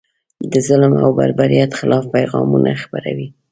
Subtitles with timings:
[0.51, 3.27] د ظلم او بربریت خلاف پیغامونه خپروي.